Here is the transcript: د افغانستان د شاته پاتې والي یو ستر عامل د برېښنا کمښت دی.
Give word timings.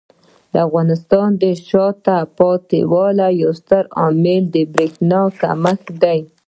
د 0.51 0.53
افغانستان 0.67 1.29
د 1.41 1.43
شاته 1.67 2.17
پاتې 2.37 2.79
والي 2.91 3.29
یو 3.41 3.51
ستر 3.61 3.83
عامل 3.99 4.43
د 4.53 4.55
برېښنا 4.73 5.21
کمښت 5.39 5.87
دی. 6.03 6.19